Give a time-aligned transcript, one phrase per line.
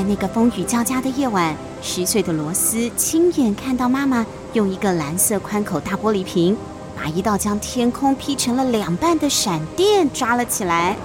[0.00, 6.56] 在那个风雨交加的夜晚，十岁的罗斯亲眼看到妈妈用一个蓝色宽口大玻璃瓶，
[6.96, 10.96] 把一道将天空劈成了两半的闪电抓了起来。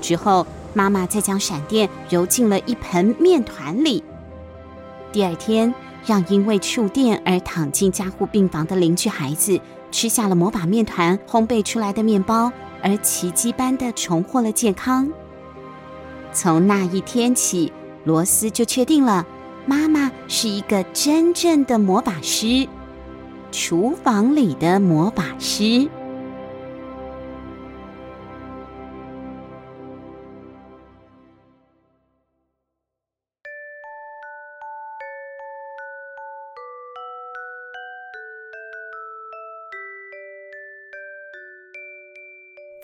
[0.00, 4.02] 之后，妈妈再将闪电揉进了一盆面团里。
[5.12, 5.72] 第二天，
[6.04, 9.60] 让因为触电而躺进加护病房的邻居孩子
[9.92, 12.50] 吃下了魔法面团烘焙出来的面包，
[12.82, 15.08] 而奇迹般的重获了健康。
[16.32, 17.72] 从那一天起，
[18.04, 19.26] 罗斯就确定了，
[19.66, 22.68] 妈妈是一个真正的魔法师，
[23.50, 25.88] 厨房里的魔法师。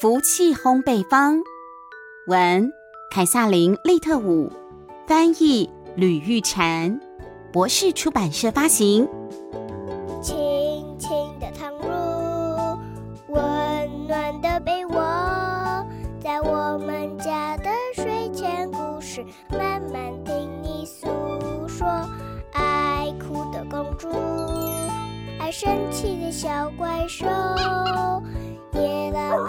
[0.01, 1.41] 福气烘焙坊，
[2.27, 2.70] 文。
[3.10, 4.50] 凯撒琳·利特伍，
[5.06, 6.98] 翻译吕玉婵，
[7.52, 9.08] 博士出版社发行。
[10.20, 10.36] 轻
[10.98, 12.78] 轻的躺入
[13.28, 15.86] 温暖的被窝，
[16.19, 21.06] 在我们家的睡前故事，慢慢听你诉
[21.68, 21.86] 说。
[22.52, 24.08] 爱哭的公主，
[25.39, 27.27] 爱生气的小怪兽，
[28.72, 29.46] 野狼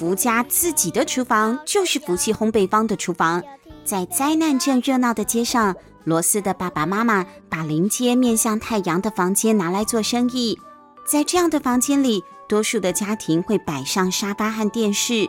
[0.00, 3.42] 福家自己的厨房就是福气烘焙坊的厨房。
[3.84, 10.58] 在灾难镇热闹的街上，罗斯的爸爸妈妈把临街面向太阳的房间拿来做生意。
[11.06, 15.28] 在这样的房间里，多数的家庭会摆上沙发和电视，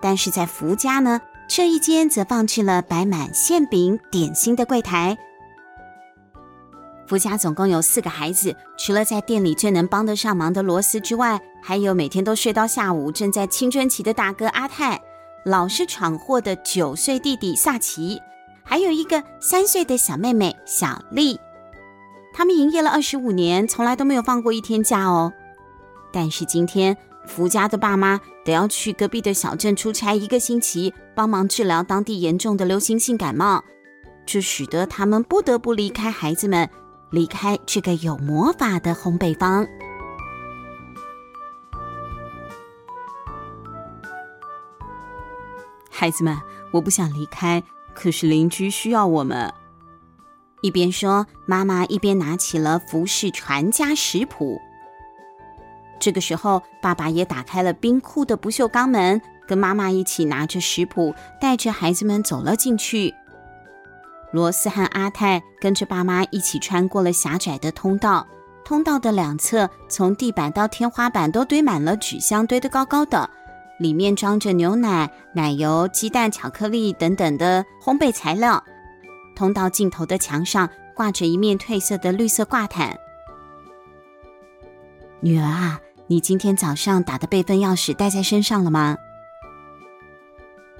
[0.00, 5.18] 但是在福家呢，这一间则放置了摆满馅饼、点心的柜台。
[7.08, 15.00] 福家总共有四个孩子，除了在店里最能帮得上忙的罗斯之外，还有每天都睡到下午、正在青春期的大哥阿泰，
[15.44, 18.20] 老是闯祸的九岁弟弟萨奇，
[18.64, 21.38] 还有一个三岁的小妹妹小丽。
[22.34, 25.32] 他们营业了二十五年，从来都没有放过一天假哦。
[26.12, 26.96] 但是今天，
[27.26, 33.62] 福家的爸妈得要去隔壁的小镇出差一个星期，帮忙治疗当地严重的流行性感冒，
[34.26, 36.68] 这使得他们不得不离开孩子们。
[37.10, 39.66] 离开这个有魔法的烘焙坊，
[45.94, 46.36] 孩子们，
[46.70, 47.62] 我不想离开，
[47.94, 49.52] 可是邻居需要我们。
[50.62, 54.58] 一边说，妈妈一边拿起了服饰传家食谱。
[56.00, 63.14] 这个时候，爸爸也打开了冰库的不锈钢门，跟妈妈一起拿着食谱，带着孩子们走了进去。
[64.32, 68.26] 罗斯和阿泰跟着爸妈一起穿过了狭窄的通道，
[68.64, 73.28] 通道的两侧从地板到天花板都堆满了纸箱，堆得高高的，
[73.82, 78.62] 里面装着牛奶、奶油、鸡蛋、巧克力等等的烘焙材料。
[79.34, 82.96] 通道尽头的墙上挂着一面褪色的绿色挂毯。
[85.20, 88.96] 女儿啊，你今天早上打的备份钥匙带在身上了吗？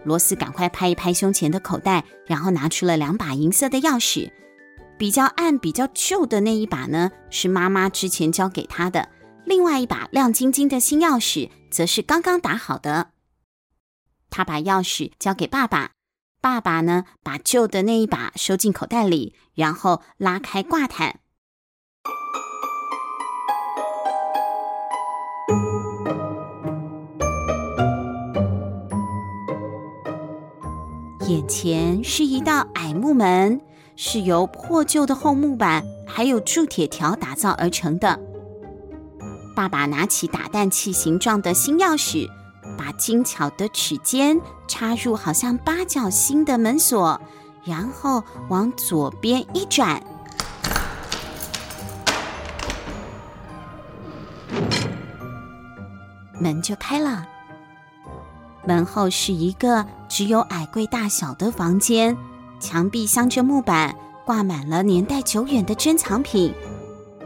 [0.05, 4.31] 罗斯赶快拍一拍胸前的口袋，然后拿出了两把银色的钥匙。
[4.99, 9.03] 比较暗、比较旧的那一把呢，是妈妈之前交给他的；
[9.45, 13.11] 另外一把亮晶晶的新钥匙，则是刚刚打好的。
[14.31, 15.93] 他把钥匙交给爸爸，
[16.41, 21.21] 爸爸呢，把旧的那一把收进口袋里，然后拉开挂毯。
[31.29, 33.61] 眼前是一道矮木门，
[33.97, 38.32] 是由破旧的厚木板还有铸铁条打造而成的。
[39.55, 42.29] 爸爸拿起打蛋器形状的新钥匙，
[42.77, 47.21] 把精巧的齿尖插入好像八角星的门锁，
[47.65, 50.03] 然后往左边一转，
[56.41, 57.27] 门就开了。
[58.65, 62.17] 门后是一个只有矮柜大小的房间，
[62.59, 63.95] 墙壁镶着木板，
[64.25, 66.55] 挂满了年代久远的珍藏品。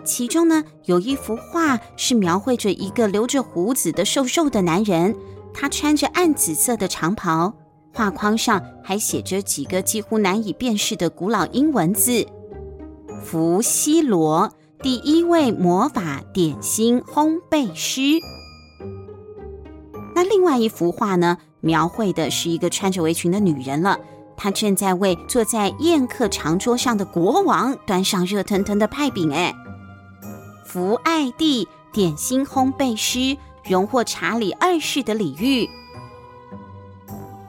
[0.07, 5.15] 其中呢，有一幅画是描绘着一个留着胡子的瘦瘦的男人，
[5.53, 7.53] 他穿着暗紫色的长袍，
[7.93, 12.25] 画框上还写着几个几乎难以辨识的古老英文字
[13.25, 18.01] ：“福希罗，第一位魔法点心烘焙师。”
[20.15, 23.99] 那另外一幅画呢，描绘的是一个穿着围裙的女人了，
[24.37, 29.31] 她正在为坐在宴客长桌上的国王端上热腾腾的派饼。
[29.33, 29.55] 哎，
[30.77, 35.67] 福爱蒂，点心烘焙师，荣获查理二世的礼遇。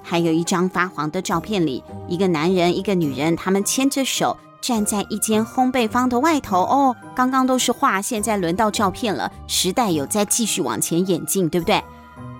[0.01, 6.61] 还有一张发黄的照片里，一个男人，一个女人，他们牵着手站在一间烘焙坊的外头。
[6.61, 9.29] 哦，刚刚都是画，现在轮到照片了。
[9.45, 11.83] 时代有在继续往前演进，对不对？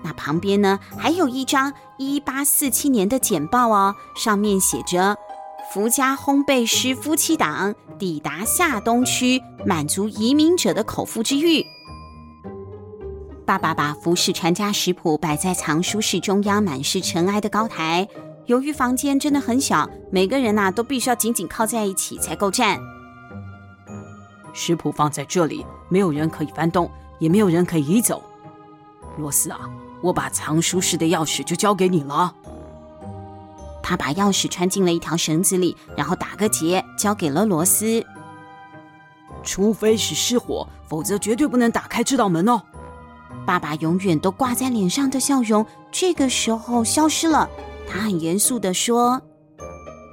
[0.02, 5.18] 那旁边呢，还有一张一八四七年的简报哦，上面写着
[5.70, 11.62] “福家烘焙师夫妻档抵达下东区，满足移民者的口腹之欲”。
[13.44, 18.08] 爸爸把服饰传家食谱摆在藏书室中央满是尘埃的高台。
[18.46, 22.80] 由于房间真的很小，每个人呐、都必须要紧紧靠在一起才够站。
[24.54, 28.22] 食谱放在这里，没有人可以翻动，也没有人可以移走。
[29.18, 29.60] 罗斯啊。
[30.00, 32.32] 我把藏书室的钥匙就交给你了。
[33.88, 38.04] 他把钥匙穿进了一条绳子里，然后打个结，交给了罗斯。
[39.42, 42.60] 除非是失火，否则绝对不能打开这道门哦。
[43.46, 47.48] 爸爸永远都挂在脸上的笑容，这个时候消失了。
[47.88, 49.18] 他很严肃地说：“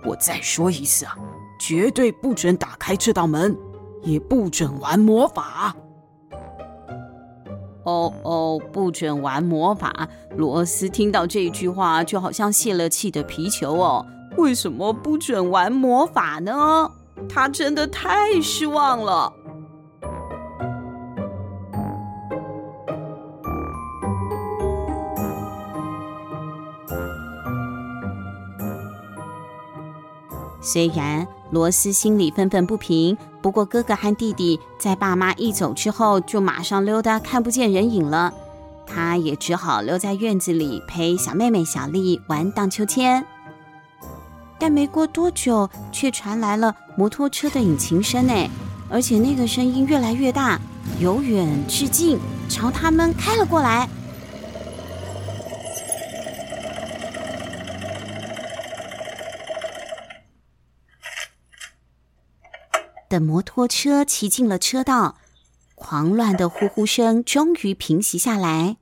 [0.08, 1.18] 我再说一次啊，
[1.60, 3.54] 绝对不准打开这道门，
[4.04, 5.76] 也不准玩魔法。”
[7.86, 10.10] 哦哦，不准玩魔法！
[10.36, 14.06] 罗斯听到这句话，就好像泄了气的皮球哦。
[14.38, 16.92] 为什么不准玩魔法呢？
[17.30, 19.32] 他真的太失望了。
[30.62, 38.34] 虽然罗斯心里愤愤不平，不过哥哥和弟弟在爸妈一走之后就马上溜达，看不见人影了。
[38.88, 43.24] 他也只好留在院子里陪小妹妹小丽玩荡秋千。
[44.58, 48.50] 但没过多久，却传来了摩托车的引擎声诶，
[48.90, 50.60] 而且那个声音越来越大，
[51.00, 52.18] 由远至近，
[52.50, 53.88] 朝他们开了过来。
[63.08, 65.18] 等摩托车骑进了车道，
[65.76, 68.78] 狂乱的呼呼声终于平息下来。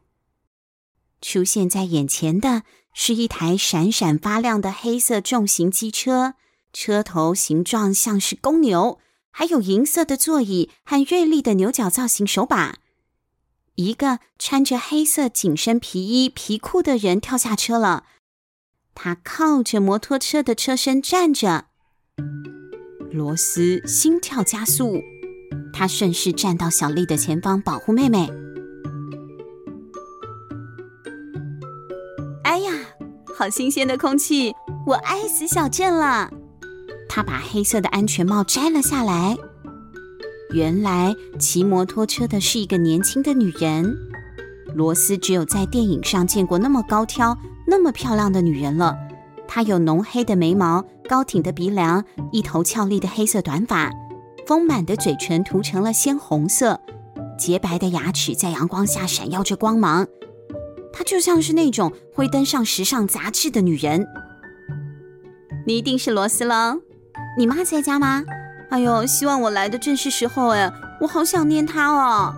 [1.22, 6.36] 出现在眼前的是一台闪闪发亮的黑色重型机车，
[6.72, 9.00] 车头形状像是公牛，
[9.31, 12.78] 还有银色的座椅和锐利的牛角造型手把。
[13.75, 18.06] 一个穿着黑色紧身皮衣皮裤的人跳下车了，
[18.94, 21.66] 他靠着摩托车的车身站着。
[23.13, 25.00] 罗斯心跳加速，
[25.71, 28.27] 他顺势站到小丽的前方，保护妹妹。
[32.44, 32.71] 哎呀，
[33.38, 34.51] 好新鲜的空气！
[34.88, 36.27] 我爱死小镇了。
[37.07, 39.38] 他把黑色的安全帽摘了下来。
[40.51, 43.95] 原来骑摩托车的是一个年轻的女人。
[44.74, 48.98] 罗斯只有在电影上见过那么高挑、那么漂亮的女人了。
[49.48, 50.84] 她有浓黑的眉毛。
[51.07, 53.91] 高挺的鼻梁，一头俏丽的黑色短发，
[54.48, 56.79] 丰满的嘴唇涂成了鲜红色，
[57.38, 60.07] 洁白的牙齿在阳光下闪耀着光芒。
[60.91, 64.05] 她就像是那种会登上时尚杂志的女人。
[65.65, 66.77] 你一定是罗斯了，
[67.38, 68.24] 你妈在家吗？
[68.69, 72.36] 哎呦，希望我来的正是时候哎，我好想念她哦。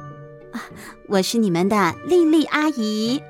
[0.51, 0.61] 啊，
[1.07, 3.21] 我是你们的莉莉阿姨。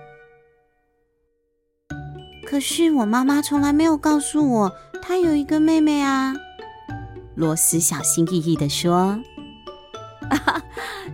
[2.47, 4.71] 可是我妈妈从来没有告诉我。
[5.07, 6.33] 她有一个妹妹啊，
[7.35, 9.19] 罗斯小心翼翼地说：“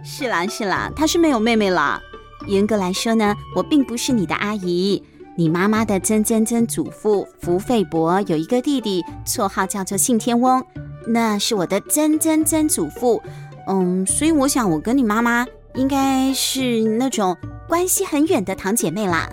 [0.01, 2.01] 是 啦是啦，她是没有妹妹啦。
[2.48, 5.03] 严格来说呢，我并不是你的阿姨。
[5.36, 10.65] 你妈妈的曾曾曾祖父福费伯有一个弟弟，绰号叫做信天翁，
[11.05, 13.21] 那是我的曾曾曾祖父。
[13.67, 15.45] 嗯，所以我想我跟你妈妈
[15.75, 17.36] 应该是那种
[17.67, 19.29] 关系很远的堂姐妹啦。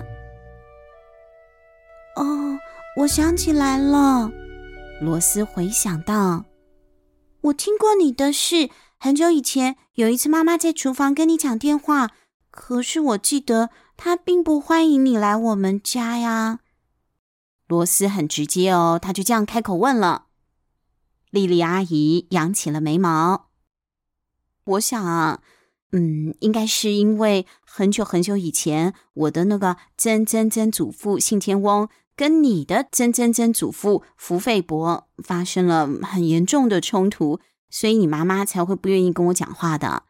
[2.16, 2.58] 哦，
[2.96, 4.28] 我想起来了。”
[5.00, 6.44] 罗斯回想到，
[7.42, 8.68] 我听过你的事。
[8.98, 12.10] 很久以前，有一次妈妈在厨房跟你讲电话，
[12.50, 16.58] 可是我记得她并不欢迎你来我们家呀。
[17.68, 20.26] 罗斯很直接哦，他就这样开口问了。
[21.30, 23.50] 莉莉阿姨扬起了眉毛。
[24.64, 25.40] 我想啊，
[25.92, 31.88] 嗯，应该是因为很久很久以前，我的那个曾曾曾祖父信天翁。
[32.18, 37.38] 跟你的曾曾曾祖父福费伯发生了很严重的冲突，
[37.70, 40.02] 所以你妈妈才会不愿意跟我讲话的。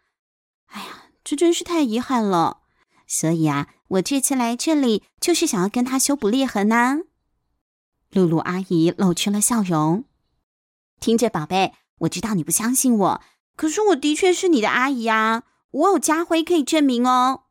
[0.69, 2.61] 哎呀，这真是太遗憾了。
[3.07, 7.00] 所以啊，我这次来这里就是想要跟他修补裂痕呐。
[8.11, 10.05] 露露阿姨露出了笑容。
[11.00, 13.21] 听着，宝贝，我知道你不相信我，
[13.55, 15.43] 可是我的确是你的阿姨啊。
[15.73, 17.43] 我有家徽可以证明哦。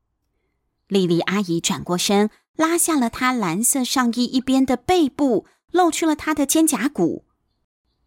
[0.87, 7.23] 莉莉阿姨转过身，拉下了他蓝色上衣一边的背部，露出了他的肩胛骨。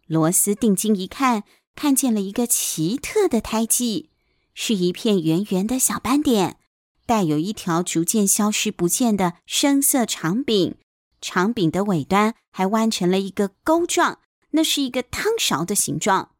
[0.05, 1.43] 罗斯定睛一看，
[1.73, 4.09] 看见了一个奇特的胎记，
[4.53, 6.57] 是一片圆圆的小斑点，
[7.05, 10.75] 带有一条逐渐消失不见的深色长柄，
[11.21, 14.19] 长柄的尾端还弯成了一个钩状，
[14.51, 16.31] 那是一个汤勺的形状。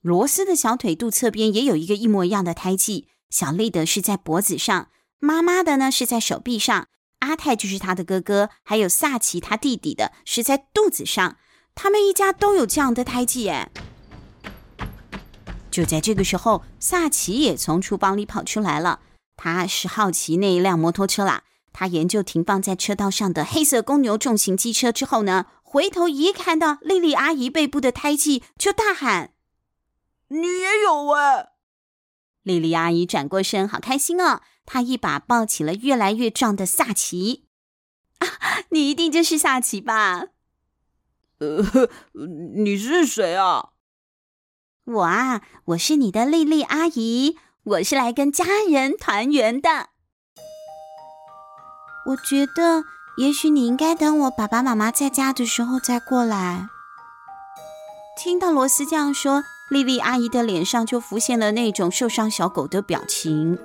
[0.00, 4.90] 罗斯的小腿肚侧边也有一个一模一样的胎记，小丽的是在脖子上。
[5.18, 6.88] 妈妈的呢是在手臂上，
[7.24, 11.36] 阿泰就是他的哥哥，还有萨奇他弟弟的是在肚子上，
[11.74, 13.70] 他们一家都有这样的胎记耶。
[15.70, 19.00] 就在这个时候，萨奇也从厨房里跑出来了，
[19.36, 21.42] 他是好奇那一辆摩托车啦。
[21.72, 29.32] 他研究停放在车道上的黑色公牛重型机车之后呢，回头一看到莉莉阿姨背部的胎记，就大喊
[30.28, 31.48] ：“你也有哎！”
[32.44, 34.42] 莉莉阿姨转过身，好开心哦。
[34.66, 37.46] 她一把抱起了越来越壮的萨奇，
[38.18, 38.26] 啊，
[38.70, 40.26] 你一定就是萨奇吧？
[41.38, 41.88] 呃，
[42.64, 43.70] 你是谁啊？
[44.84, 49.88] 我啊，我是你的莉莉阿姨，我是来跟家人团圆的。
[52.08, 52.84] 我觉得，
[53.16, 56.68] 也许你应该等我爸爸妈妈在家的时候再过来。
[58.16, 63.58] 听到罗斯这样说，莉莉阿姨的脸上就浮现了那种受伤小狗的表情。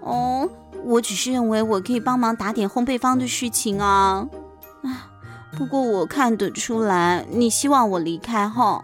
[0.00, 0.48] 哦，
[0.84, 4.26] 我只是认为我可以帮忙打点烘焙坊的事情啊。
[4.82, 5.10] 啊，
[5.56, 8.82] 不过我看得出来，你希望我离开哈？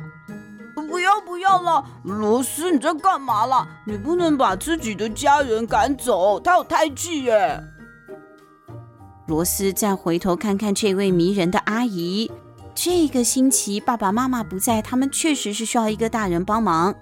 [0.89, 3.67] 不要不要了，罗斯，你在干嘛啦？
[3.87, 7.61] 你不能把自己的家人赶走，他有胎记耶。
[9.27, 12.31] 罗斯再回头看看这位迷人的阿姨，
[12.75, 16.95] 这个星期爸爸妈妈不在，他们确实是需要一个大人帮忙。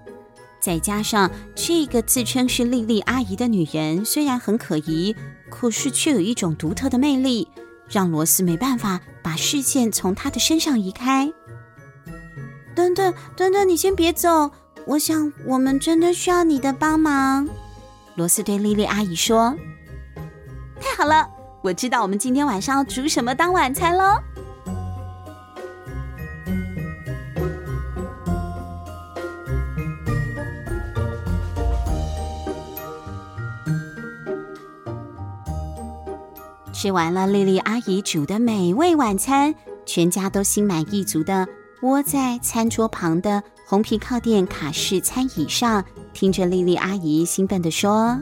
[0.64, 5.14] 再加上这个自称是莉莉阿姨的女人，虽然很可疑，
[5.50, 7.46] 可是却有一种独特的魅力，
[7.86, 11.30] 让罗斯没办法把视线从她的身上移开。
[12.74, 14.50] 等等，等等，你先别走，
[14.86, 17.46] 我想我们真的需要你的帮忙。
[18.14, 19.54] 罗斯对莉莉阿姨说
[20.80, 21.28] ：“太好了，
[21.62, 24.14] 我知道我们今天晚上要煮什么当晚餐喽。”
[36.84, 39.54] 吃完了莉莉阿姨煮的美味晚餐，
[39.86, 41.48] 全家都心满意足的
[41.80, 48.20] 窝在餐桌旁的红皮靠垫卡式餐椅上，听着莉莉阿姨兴奋地说：“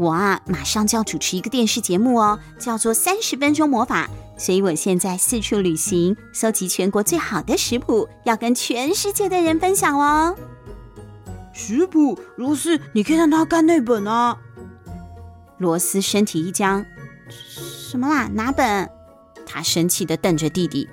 [0.00, 4.08] 我啊，马上就要主持一个电视节目哦，叫做《三十分钟魔法》，
[4.42, 10.34] 所以我现在四处旅行，搜集全国最好的食谱，要跟全世界的人分享哦。”
[11.52, 14.34] 食谱，罗斯，你可以让他看那本啊。
[15.58, 16.86] 罗斯身体一僵。
[17.40, 18.28] 什么啦？
[18.32, 18.90] 哪本？
[19.46, 20.88] 他生气地瞪着弟弟。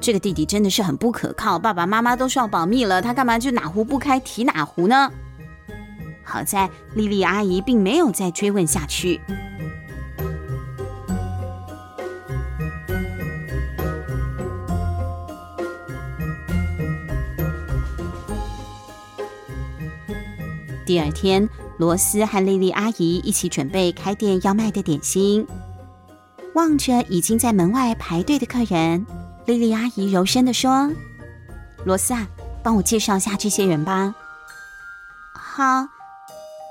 [0.00, 5.10] 这个弟弟真的是很不可靠，爸爸妈妈都说要保密了，他干嘛就哪壶不开提哪壶呢？
[6.22, 9.20] 好在莉莉阿姨并没有再追问下去。
[20.84, 21.48] 第二天。
[21.78, 25.46] 罗斯和莉莉阿姨一起准备开店要卖的点心，
[26.54, 29.06] 望着已经在门外排队的客人，
[29.44, 30.90] 莉莉阿姨柔声地说
[31.84, 32.26] ：“罗斯啊，
[32.62, 34.14] 帮我介绍一下这些人吧。
[35.36, 35.86] ”“好，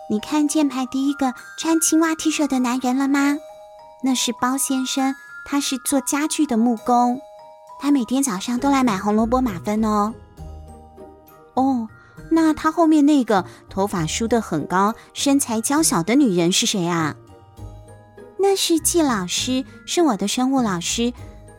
[0.09, 3.37] 你看见排第一个穿青蛙 T 恤的男人了吗？
[4.03, 7.21] 那是包先生，他是做家具的木工，
[7.79, 10.15] 他每天早上都来买红萝卜马芬哦。
[11.53, 11.87] ”“哦。”
[12.29, 17.15] 那他后面那个头发梳得很高、身材娇小的女人是谁啊？
[18.37, 21.13] 那是季老师，是我的生物老师。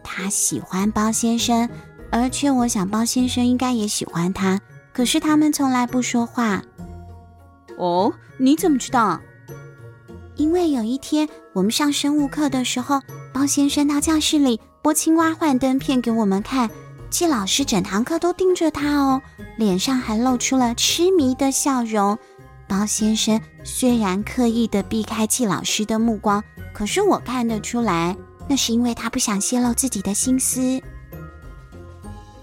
[0.05, 1.69] 他喜欢包先生，
[2.13, 4.61] 而且我想包先生应该也喜欢他。
[4.93, 6.63] 可是他们从来不说话。
[7.77, 9.21] 哦，你怎么知道？
[10.37, 13.01] 因为有一天我们上生物课的时候，
[13.33, 16.71] 包先生到教室里播青蛙幻灯片给我们看。
[17.17, 19.23] 季老师整堂课都盯着他哦，
[19.57, 22.19] 脸上还露出了痴迷的笑容。
[22.69, 26.45] 包先生虽然刻意的避开季老师的目光，
[26.75, 28.15] 可是我看得出来，
[28.47, 30.61] 那是因为他不想泄露自己的心思。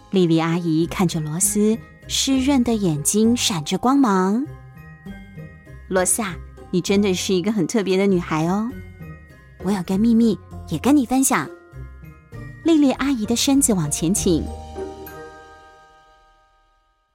[0.09, 1.77] 莉莉阿姨看着罗斯，
[2.07, 4.43] 湿润的眼睛闪着光芒。
[5.87, 6.35] 罗斯啊，
[6.71, 8.71] 你真的是一个很特别的女孩哦。
[9.63, 10.35] 我有个秘密，
[10.69, 11.47] 也跟你分享。
[12.63, 14.43] 莉莉阿姨的身子往前倾。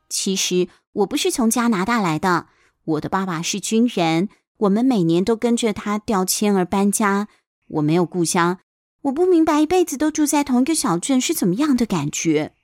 [0.08, 2.48] 其实我不是从加拿大来的，
[2.84, 7.28] 我的爸爸是军人，我们每年都跟着他调迁而搬家。
[7.68, 8.60] 我没有故乡，
[9.02, 12.54] 我不明白一辈子都住在同一个小镇是怎么样的感觉。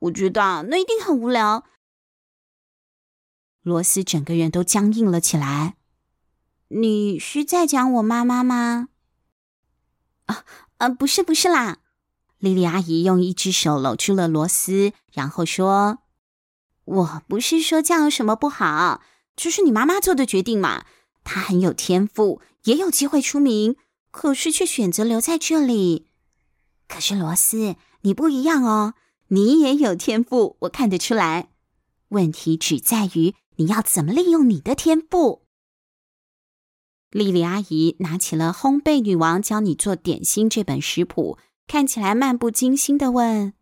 [0.00, 1.64] 我觉得那一定很无聊。
[3.62, 5.74] 罗斯整个人都僵硬了起来。
[6.68, 8.88] 你是在讲我妈妈吗？
[10.26, 10.44] 啊，
[10.78, 11.78] 呃，不是，不是啦。
[12.38, 15.98] 莉莉阿姨用一只手搂住了罗斯，然后说
[16.84, 19.02] ：“我不是说叫什么不好，
[19.36, 20.84] 这是你妈妈做的决定嘛。
[21.24, 23.76] 她很有天赋，也有机会出名，
[24.10, 26.08] 可是却选择留在这里。
[26.88, 28.94] 可是罗斯，你不一样哦，
[29.28, 31.50] 你也有天赋，我看得出来。
[32.08, 35.42] 问题只在于你要怎么利用你的天赋。”
[37.10, 41.38] 莉莉阿姨拿起了《烘焙女王教你做点心》这本食谱。
[41.68, 43.54] 看起来漫不经心的问：“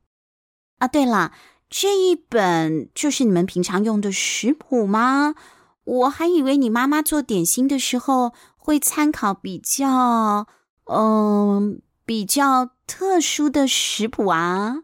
[0.79, 1.33] 啊，对了，
[1.71, 5.37] 这一本就是你们平常用的食谱吗？
[5.85, 10.49] 我还以为你妈妈做点心的时候会参考比较……
[10.87, 14.83] 嗯，比较特殊的食谱啊。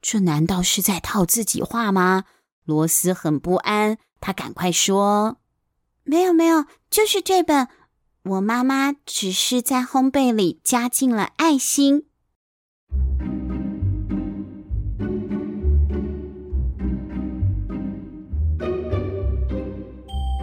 [0.00, 2.24] 这难道是在套自己话吗？”
[2.64, 5.38] 罗斯很不安，他赶快说
[6.04, 7.66] ：“没有，没有，就是这本。”
[8.22, 12.07] 我妈妈只是在烘焙里加进了爱心。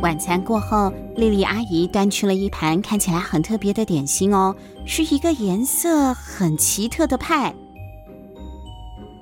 [0.06, 7.52] 晚餐过后，莉莉阿姨端出了一盘看起来很特别的点心哦，是一个颜色很奇特的派。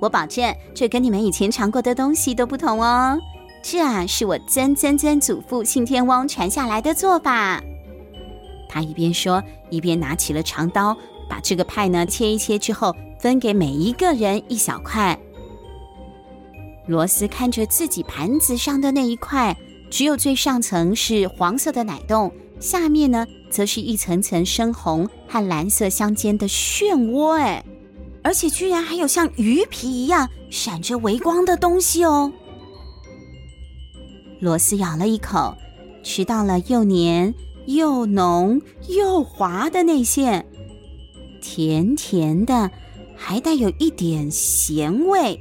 [0.01, 3.17] 我保证，这跟你们以前尝过的东西都不同哦。
[3.61, 7.63] 这啊，是我曾曾曾祖父信天翁传下来的做法。
[8.67, 10.97] 他一边说，一边拿起了长刀，
[11.29, 15.17] 把这个派呢切一切之后，分给每一个人一小块。
[16.87, 19.55] 罗斯看着自己盘子上的那一块，
[19.93, 27.63] 只有最上层是黄色的奶冻，下面呢则是一层层深红和蓝色相间的漩涡，哎，
[28.23, 32.33] 而且居然还有像鱼皮一样闪着微光的东西哦。
[34.39, 35.55] 罗斯咬了一口，
[36.01, 37.31] 吃到了又黏。
[37.67, 40.45] 又浓又滑的内馅，
[41.39, 42.69] 甜甜的，
[43.15, 45.39] 还带有一点咸味。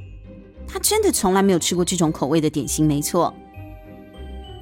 [0.65, 3.33] 他真的从来没有吃过这种口味的点心，没错。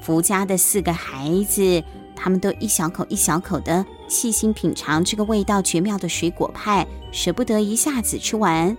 [0.02, 1.84] 福家的四个孩子，
[2.16, 8.76] 他们都一小口一小口的细心品尝这个味道绝妙的水果派，舍不得一下子吃完。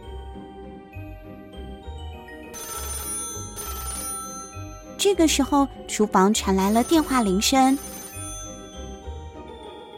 [4.98, 7.78] 这个时候，厨房传来了电话铃声。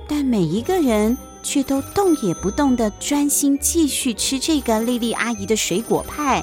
[0.06, 6.42] 但每一个人却都动也不动的专心继续吃这个莉莉阿姨的水果派，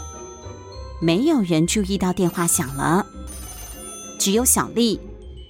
[0.99, 3.05] 没有人注意到电话响了。
[4.21, 4.99] 只有小丽，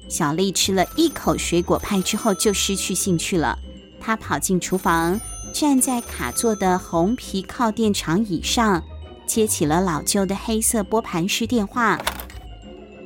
[0.08, 3.60] 小丽吃了一口水果派之后就失去兴趣了。
[4.00, 5.20] 她跑进厨房，
[5.54, 8.82] 站在卡座的红皮靠垫长椅上，
[9.28, 12.00] 接起了老旧的黑色拨盘式电话。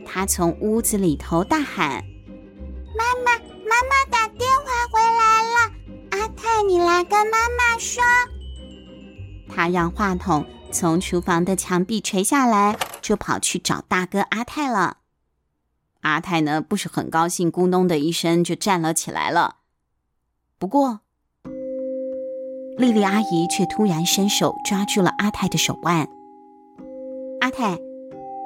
[0.05, 2.05] 她从屋子里头大喊
[2.95, 3.31] ：“妈妈！”
[3.65, 5.71] 妈妈打电话回来了，
[6.11, 8.03] 阿泰，你来跟妈妈说。
[9.49, 14.97] 他让话筒从厨房的墙壁垂下来，就跑去找大哥阿泰了。
[16.05, 19.55] 阿泰呢，不是很高兴，咕咚的一声就站了起来了。
[20.59, 20.99] 不过，
[22.77, 26.07] 莉莉阿姨却突然伸手抓住了阿泰的手腕。
[27.41, 27.79] 阿泰，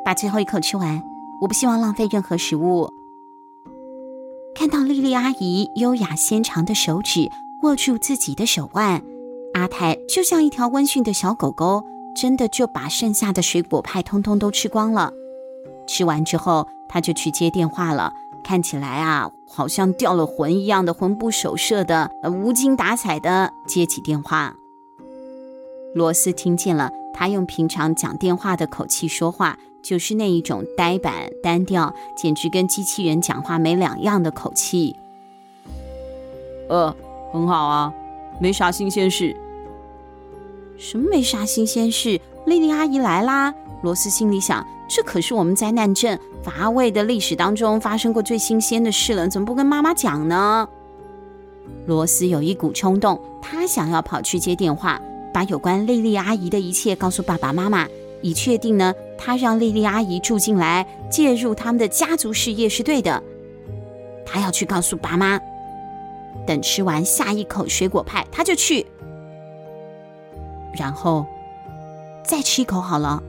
[0.06, 1.04] 把最后一口吃完，
[1.42, 2.90] 我不希望浪费任何食物。
[4.56, 7.30] 看到莉莉阿姨优雅纤长的手指
[7.64, 9.04] 握住自己的手腕，
[9.54, 11.84] 阿泰就像一条温驯的小狗狗，
[12.16, 15.12] 真的就把剩下的水果派通通都吃光了。
[15.90, 18.14] 吃完之后，他就去接电话了。
[18.44, 24.56] 看起来啊，好像掉了魂一样的魂不守舍的，无精打采的接起电话。
[25.96, 29.58] 罗斯听见了，他用平常讲电话的口气说话。
[29.82, 34.94] 就是那一种呆板单调，简直跟机器人讲话没两样的口气。
[36.68, 36.94] 呃，
[37.32, 37.94] 很好啊，
[38.40, 39.36] 没啥新鲜事。
[40.78, 42.20] 什么没啥新鲜事？
[42.46, 43.54] 莉莉阿姨来啦！
[43.82, 50.68] 罗斯心里想，这可是我们灾难镇乏味的历史当中发生过最新鲜的事了，怎么不跟妈妈讲呢？
[51.86, 55.00] 罗斯有一股冲动，他想要跑去接电话，
[55.32, 57.88] 把有关莉莉阿姨的一切告诉爸爸妈妈。
[58.22, 63.22] 以确定呢，他让莉莉阿姨住进来，介入他们的家族事业是对的。
[64.26, 65.40] 他要去告诉爸妈，
[66.46, 68.86] 等吃完下一口水果派，他就去，
[70.74, 71.26] 然后
[72.26, 73.24] 再吃一口好了。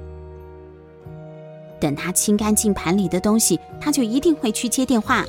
[1.80, 5.24] 等他清干净盘里的东西，他就一定会去接电话。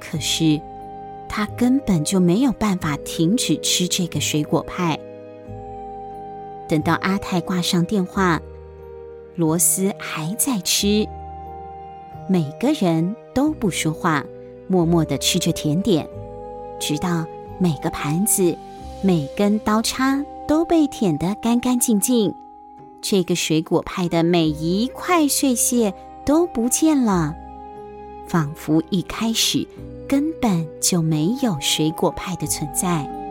[0.00, 0.60] 可是
[1.28, 4.98] 他根本就没有办法停止吃这个水果派。
[6.68, 8.40] 等到阿泰挂上电话，
[9.34, 11.06] 罗斯还在吃。
[12.28, 14.24] 每个人都不说话，
[14.68, 16.08] 默默地吃着甜点，
[16.78, 17.26] 直到
[17.58, 18.56] 每个盘子、
[19.02, 22.34] 每根刀叉都被舔得干干净净。
[23.02, 25.92] 这个水果派的每一块碎屑
[26.24, 27.34] 都不见了，
[28.28, 29.66] 仿佛一开始
[30.08, 33.21] 根本就没有水果派的存在。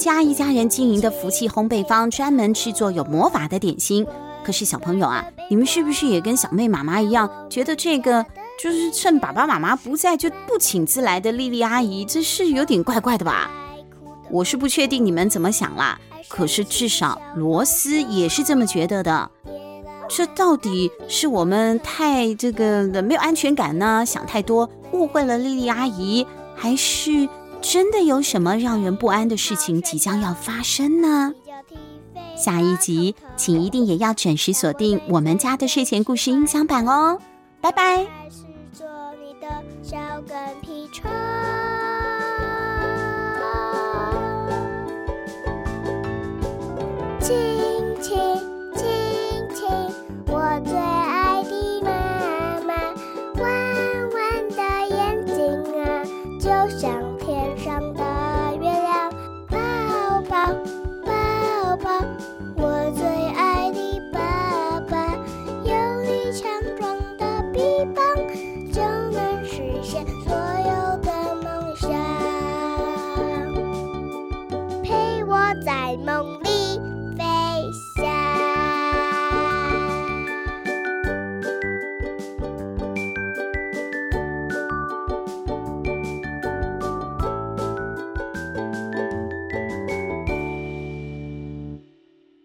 [0.00, 4.06] 家一家人经营的福气烘焙坊，专门制作有魔法的点心。
[4.42, 8.24] 可是小朋友啊，你们是不是也跟小妹妈妈一样，觉得这个
[8.58, 13.50] 就是趁爸爸妈妈不在就不请自来的莉莉阿姨，这是有点怪怪的吧？
[14.30, 19.30] 我是不确定你们怎么想啦，可是至少罗斯也是这么觉得的。
[20.08, 24.02] 这到底是我们太这个没有安全感呢？
[24.06, 27.28] 想太多，误会了莉莉阿姨，还是？
[27.62, 31.32] 真的有什么让人不安的事情即将要发生呢？
[32.36, 37.18] 下一集，请一定也要准时锁定我们家的睡前故事音响版哦！
[37.60, 38.06] 拜拜。
[39.82, 40.26] 在梦
[48.10, 48.49] 里。